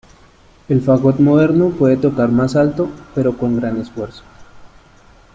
[0.67, 4.23] El fagot moderno puede tocar más alto, pero con gran esfuerzo.